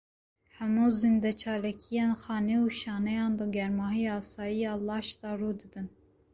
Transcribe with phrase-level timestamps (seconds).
[0.55, 5.87] Hemû zîndeçalakiyên xane û şaneyan, di germahiya asayî ya laş de rû didin.